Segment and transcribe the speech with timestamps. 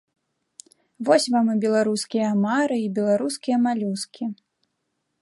[1.09, 4.25] Вось вам і беларускія амары, і беларускія малюскі.